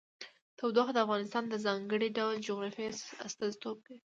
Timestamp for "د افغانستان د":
0.93-1.55